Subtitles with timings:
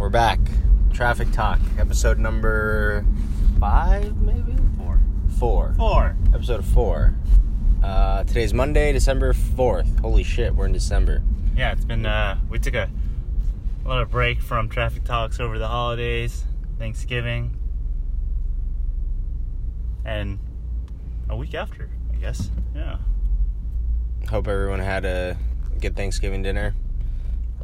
[0.00, 0.40] We're back.
[0.94, 3.04] Traffic Talk, episode number
[3.60, 4.56] five, maybe?
[4.78, 4.98] Four.
[5.38, 5.74] Four.
[5.76, 6.16] Four.
[6.32, 7.14] Episode four.
[7.84, 10.00] Uh, today's Monday, December 4th.
[10.00, 11.20] Holy shit, we're in December.
[11.54, 12.06] Yeah, it's been.
[12.06, 12.88] Uh, we took a,
[13.84, 16.44] a little break from traffic talks over the holidays,
[16.78, 17.54] Thanksgiving,
[20.06, 20.38] and
[21.28, 22.50] a week after, I guess.
[22.74, 22.96] Yeah.
[24.30, 25.36] Hope everyone had a
[25.78, 26.74] good Thanksgiving dinner.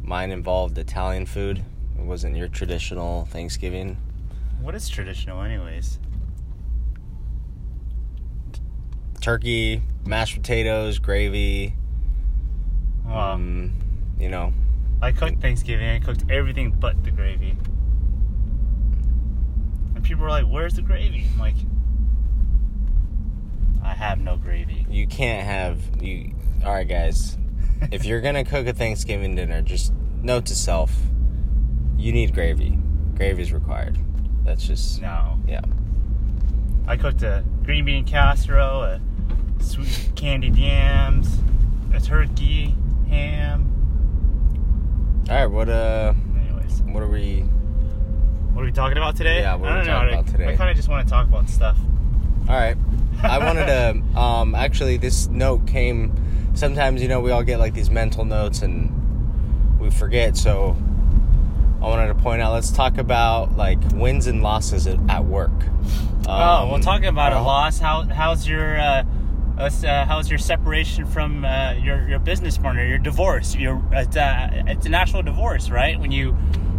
[0.03, 1.63] Mine involved Italian food.
[1.97, 3.97] It wasn't your traditional Thanksgiving.
[4.61, 5.99] What is traditional, anyways?
[9.21, 11.73] Turkey, mashed potatoes, gravy.
[13.05, 13.73] Well, Um,
[14.19, 14.53] you know,
[15.01, 15.87] I cooked Thanksgiving.
[15.89, 17.57] I cooked everything but the gravy.
[19.95, 21.55] And people were like, "Where's the gravy?" I'm like,
[23.83, 26.33] "I have no gravy." you can't have you.
[26.65, 27.37] All right, guys.
[27.91, 30.95] if you're gonna cook a Thanksgiving dinner, just note to self:
[31.97, 32.77] you need gravy.
[33.15, 33.97] Gravy is required.
[34.43, 35.37] That's just No.
[35.47, 35.61] yeah.
[36.87, 39.01] I cooked a green bean casserole, a
[39.59, 41.39] sweet candied yams,
[41.93, 42.75] a turkey,
[43.09, 43.73] ham.
[45.29, 47.41] All right, what uh, Anyways, what are we?
[48.53, 49.41] what are we talking about today?
[49.41, 49.93] Yeah, what are we know.
[49.93, 50.53] talking I- about today?
[50.53, 51.77] I kind of just want to talk about stuff.
[52.47, 52.77] All right,
[53.21, 54.01] I wanted to.
[54.17, 56.11] Um, actually, this note came.
[56.55, 60.35] Sometimes you know we all get like these mental notes and we forget.
[60.37, 60.75] So
[61.81, 62.53] I wanted to point out.
[62.53, 65.51] Let's talk about like wins and losses at, at work.
[66.27, 67.79] oh, Um, well, talking about a loss.
[67.79, 69.03] How how's your uh,
[69.59, 72.85] uh, how's your separation from uh, your your business partner?
[72.85, 73.55] Your divorce.
[73.55, 75.99] Your it's, uh, it's an actual divorce, right?
[75.99, 76.31] When you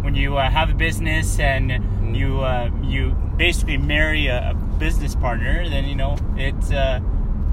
[0.03, 5.15] when you uh, have a business and you uh, you basically marry a, a business
[5.15, 6.99] partner, then you know it's uh,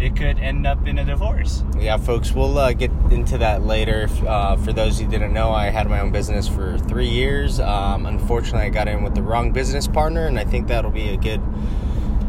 [0.01, 1.63] it could end up in a divorce.
[1.79, 4.09] Yeah, folks, we'll uh, get into that later.
[4.27, 7.61] Uh, for those who didn't know, I had my own business for three years.
[7.61, 11.09] Um, unfortunately, I got in with the wrong business partner, and I think that'll be
[11.09, 11.41] a good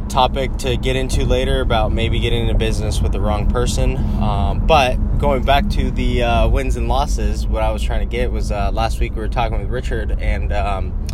[0.10, 3.98] topic to get into later about maybe getting into business with the wrong person.
[4.22, 8.12] Um, but going back to the uh, wins and losses, what I was trying to
[8.12, 11.08] get was uh, last week we were talking with Richard, and um,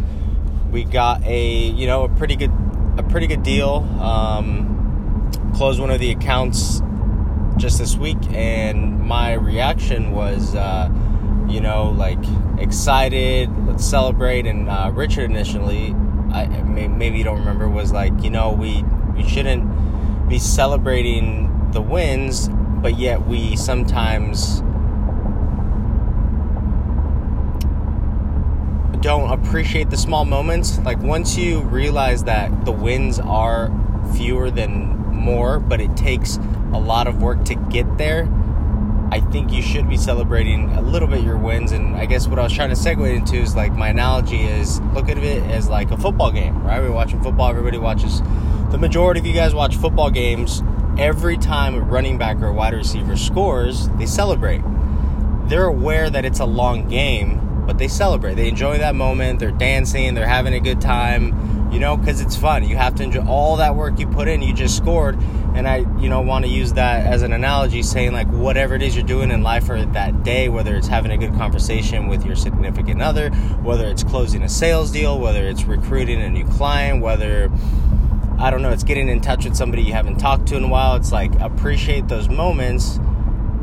[0.71, 2.51] we got a you know a pretty good
[2.97, 3.79] a pretty good deal.
[5.55, 6.81] Closed one of the accounts
[7.57, 10.89] just this week, and my reaction was, uh,
[11.47, 12.17] you know, like
[12.57, 14.47] excited, let's celebrate.
[14.47, 15.93] And uh, Richard initially,
[16.31, 18.83] I may- maybe you don't remember, was like, you know, we
[19.15, 24.61] we shouldn't be celebrating the wins, but yet we sometimes
[29.01, 30.79] don't appreciate the small moments.
[30.79, 33.71] Like once you realize that the wins are
[34.15, 36.37] fewer than more, but it takes
[36.73, 38.27] a lot of work to get there,
[39.11, 41.71] I think you should be celebrating a little bit your wins.
[41.71, 44.81] And I guess what I was trying to segue into is like my analogy is
[44.95, 46.81] look at it as like a football game, right?
[46.81, 48.21] We're watching football, everybody watches,
[48.71, 50.63] the majority of you guys watch football games.
[50.97, 54.61] Every time a running back or a wide receiver scores, they celebrate.
[55.45, 58.33] They're aware that it's a long game, but they celebrate.
[58.33, 59.39] They enjoy that moment.
[59.39, 60.15] They're dancing.
[60.15, 62.63] They're having a good time, you know, because it's fun.
[62.63, 64.43] You have to enjoy all that work you put in.
[64.43, 65.19] You just scored.
[65.55, 68.83] And I, you know, want to use that as an analogy, saying like whatever it
[68.83, 72.25] is you're doing in life or that day, whether it's having a good conversation with
[72.25, 77.01] your significant other, whether it's closing a sales deal, whether it's recruiting a new client,
[77.01, 77.51] whether
[78.39, 80.67] I don't know, it's getting in touch with somebody you haven't talked to in a
[80.67, 80.95] while.
[80.95, 82.99] It's like appreciate those moments.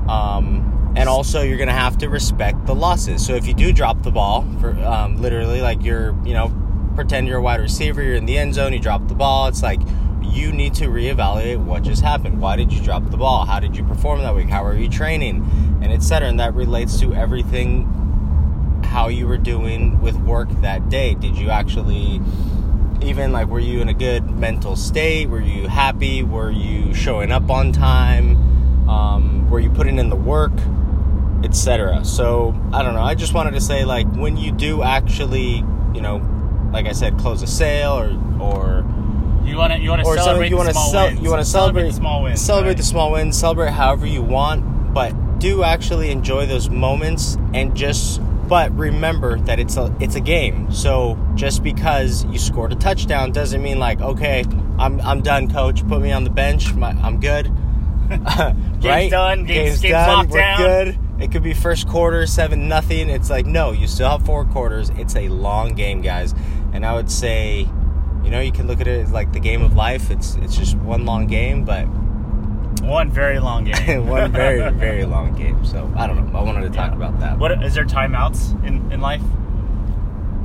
[0.09, 3.25] Um, and also, you're going to have to respect the losses.
[3.25, 6.49] So if you do drop the ball, for um, literally, like you're, you know,
[6.95, 9.49] pretend you're a wide receiver, you're in the end zone, you drop the ball.
[9.49, 9.81] It's like
[10.23, 12.41] you need to reevaluate what just happened.
[12.41, 13.45] Why did you drop the ball?
[13.45, 14.49] How did you perform that week?
[14.49, 15.49] How are you training?
[15.83, 16.29] And etc.
[16.29, 17.97] And that relates to everything
[18.85, 21.15] how you were doing with work that day.
[21.15, 22.21] Did you actually
[23.03, 27.33] even like were you in a good mental state were you happy were you showing
[27.33, 28.37] up on time
[28.89, 30.53] um, were you putting in the work
[31.43, 35.65] etc so i don't know i just wanted to say like when you do actually
[35.95, 36.19] you know
[36.73, 38.07] like i said close a sale or
[38.41, 38.85] or
[39.45, 41.21] You want to you want to celebrate you the want to small cel- wins.
[41.21, 42.41] you want to celebrate, the small wins.
[42.41, 42.77] celebrate right?
[42.77, 48.21] the small wins celebrate however you want but do actually enjoy those moments and just
[48.49, 50.73] but remember that it's a it's a game.
[50.73, 54.45] So just because you scored a touchdown doesn't mean like okay
[54.79, 55.87] i'm i'm done coach.
[55.89, 56.75] Put me on the bench.
[56.75, 57.47] My, i'm good.
[58.83, 59.09] Right?
[59.11, 60.29] done, game's- game's done.
[60.29, 60.59] we're down.
[60.59, 60.99] good.
[61.21, 63.09] It could be first quarter seven nothing.
[63.09, 64.91] It's like no you still have four quarters.
[64.97, 66.35] It's a long game guys
[66.73, 67.69] and i would say
[68.25, 70.57] you know you can look at it as like the game of life it's it's
[70.57, 71.85] just one long game but
[72.83, 74.07] One very long game.
[74.19, 76.97] one very very long game so i don't know i wanted to talk Yeah.
[76.97, 79.23] about that What is there timeouts in, in life?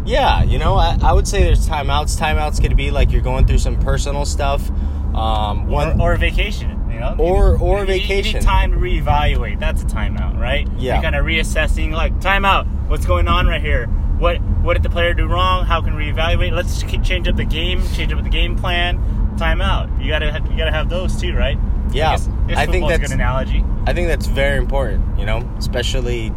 [0.05, 2.19] Yeah, you know, I, I would say there's timeouts.
[2.19, 4.69] Timeouts could be like you're going through some personal stuff.
[5.15, 8.39] Um, one or, or vacation, you know, Or- or you You vacation.
[8.39, 9.59] need time to reevaluate.
[9.59, 10.67] That's a timeout, right?
[10.77, 10.93] Yeah.
[10.95, 12.67] You're kind of reassessing, like timeout.
[12.87, 13.87] What's going on right here?
[14.19, 15.63] What what did the player do wrong?
[15.63, 16.51] How can we evaluate?
[16.51, 17.83] Let's change up the game.
[17.93, 18.97] Change up the game plan.
[19.37, 20.03] Timeout.
[20.03, 21.57] You gotta have, you gotta have those too, right?
[21.91, 23.63] Yeah, I, guess, I, guess I think football's a that's- good analogy.
[23.85, 26.33] I think that's very important, you know, especially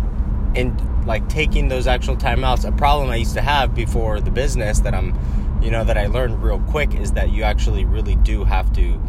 [0.54, 0.76] in
[1.06, 2.68] like taking those actual timeouts.
[2.68, 5.18] A problem I used to have before the business that I'm,
[5.62, 9.00] you know, that I learned real quick is that you actually really do have to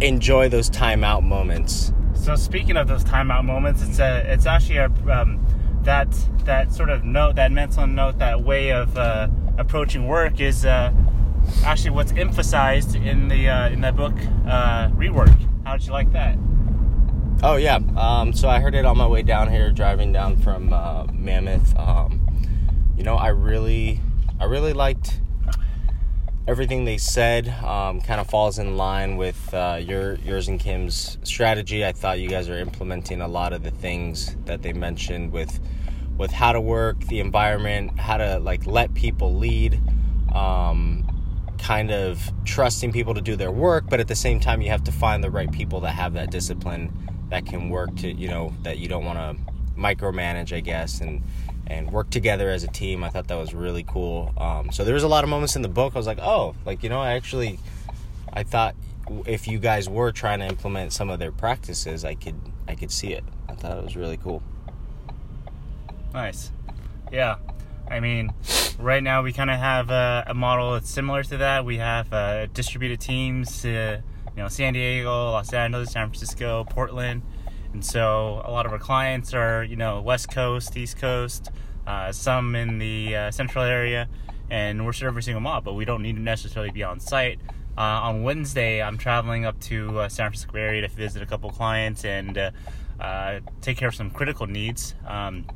[0.00, 1.92] enjoy those timeout moments.
[2.14, 5.38] So speaking of those timeout moments, it's a it's actually a um,
[5.84, 6.08] that
[6.44, 9.28] that sort of note, that mental note, that way of uh,
[9.58, 10.92] approaching work is uh,
[11.64, 14.14] actually what's emphasized in the uh, in that book,
[14.46, 15.36] uh, Rework.
[15.64, 16.36] How did you like that?
[17.42, 17.78] Oh yeah.
[17.96, 21.76] Um, so I heard it on my way down here, driving down from uh, Mammoth.
[21.78, 22.20] Um,
[22.96, 24.00] you know, I really,
[24.38, 25.20] I really liked
[26.50, 27.48] everything they said.
[27.62, 31.86] Um, kind of falls in line with uh, your, yours and Kim's strategy.
[31.86, 35.60] I thought you guys are implementing a lot of the things that they mentioned with,
[36.18, 39.80] with how to work, the environment, how to like let people lead.
[40.34, 41.06] Um,
[41.58, 44.82] kind of trusting people to do their work, but at the same time, you have
[44.82, 46.90] to find the right people that have that discipline
[47.28, 51.22] that can work to, you know, that you don't want to micromanage, I guess, and
[51.66, 53.04] and work together as a team.
[53.04, 54.32] I thought that was really cool.
[54.36, 55.94] Um, so there was a lot of moments in the book.
[55.94, 57.58] I was like, oh, like you know, I actually,
[58.32, 58.74] I thought
[59.26, 62.90] if you guys were trying to implement some of their practices, I could I could
[62.90, 63.24] see it.
[63.48, 64.42] I thought it was really cool.
[66.12, 66.50] Nice.
[67.12, 67.36] Yeah.
[67.88, 68.32] I mean,
[68.78, 71.64] right now we kind of have a, a model that's similar to that.
[71.64, 74.00] We have uh, distributed teams, uh,
[74.36, 77.22] you know, San Diego, Los Angeles, San Francisco, Portland,
[77.72, 81.50] and so a lot of our clients are, you know, West Coast, East Coast,
[81.86, 84.08] uh, some in the uh, central area,
[84.50, 85.60] and we're servicing them all.
[85.60, 87.38] But we don't need to necessarily be on site.
[87.78, 91.50] Uh, on Wednesday, I'm traveling up to uh, San Francisco area to visit a couple
[91.50, 92.50] clients and uh,
[92.98, 94.94] uh, take care of some critical needs.
[95.06, 95.46] Um,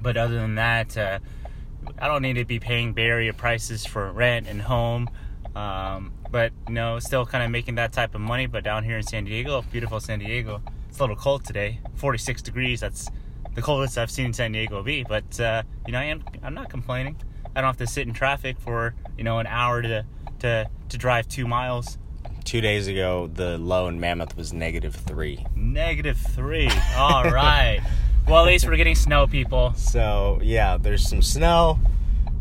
[0.00, 4.46] but other than that, I don't need to be paying Bay Area prices for rent
[4.48, 5.10] and home.
[5.54, 8.46] Um, but you know, still kind of making that type of money.
[8.46, 10.62] But down here in San Diego, beautiful San Diego,
[11.00, 12.80] a little cold today, 46 degrees.
[12.80, 13.08] That's
[13.54, 15.04] the coldest I've seen in San Diego be.
[15.04, 17.16] But uh, you know, I am I'm not complaining.
[17.56, 20.04] I don't have to sit in traffic for you know an hour to
[20.40, 21.98] to to drive two miles.
[22.44, 25.44] Two days ago, the low in Mammoth was negative three.
[25.54, 26.70] Negative three.
[26.96, 27.80] All right.
[28.26, 29.74] Well, at least we're getting snow, people.
[29.74, 31.78] So yeah, there's some snow.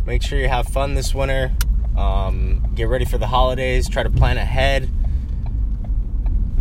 [0.05, 1.51] Make sure you have fun this winter.
[1.97, 3.89] Um, get ready for the holidays.
[3.89, 4.89] Try to plan ahead.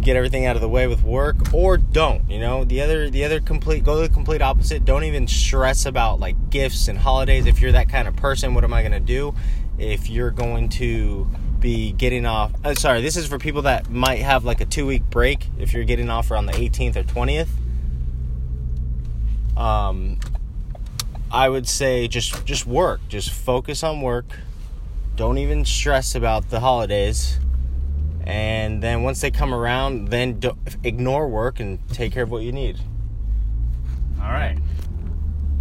[0.07, 2.31] Get everything out of the way with work, or don't.
[2.31, 4.85] You know, the other the other complete go the complete opposite.
[4.85, 7.45] Don't even stress about like gifts and holidays.
[7.47, 9.35] If you're that kind of person, what am I gonna do?
[9.79, 14.21] If you're going to be getting off, uh, sorry, this is for people that might
[14.21, 15.49] have like a two week break.
[15.59, 17.49] If you're getting off around the 18th or 20th,
[19.61, 20.21] um,
[21.33, 23.01] I would say just just work.
[23.09, 24.39] Just focus on work.
[25.17, 27.41] Don't even stress about the holidays.
[28.27, 30.41] And then once they come around, then
[30.83, 32.79] ignore work and take care of what you need.
[34.21, 34.59] All right.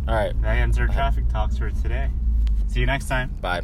[0.07, 0.39] All right.
[0.41, 2.09] That ends our traffic talks for today.
[2.67, 3.29] See you next time.
[3.39, 3.61] Bye.